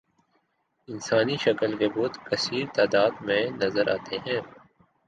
انسانی 0.87 1.35
شکل 1.37 1.71
کے 1.77 1.87
بت 1.89 2.13
کثیر 2.25 2.65
تعداد 2.75 3.21
میں 3.21 3.43
نظر 3.61 3.85
آتے 3.93 4.17
ہیں 4.25 4.41